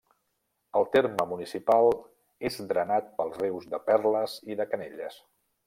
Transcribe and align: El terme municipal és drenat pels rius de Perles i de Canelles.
El 0.79 0.87
terme 0.95 1.25
municipal 1.33 1.89
és 2.51 2.57
drenat 2.71 3.13
pels 3.21 3.37
rius 3.45 3.69
de 3.75 3.81
Perles 3.91 4.39
i 4.55 4.59
de 4.63 4.69
Canelles. 4.73 5.21